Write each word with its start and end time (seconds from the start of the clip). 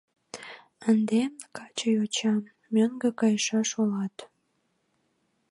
—Ынде, 0.91 1.21
каче 1.55 1.87
йоча, 1.97 2.33
мӧҥгӧ 2.73 3.09
кайышаш 3.19 3.69
улат. 3.81 4.15